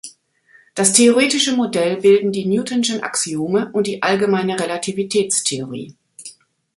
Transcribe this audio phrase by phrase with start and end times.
[0.73, 5.95] Das theoretische Modell bilden die newtonschen Axiome und die allgemeine Relativitätstheorie.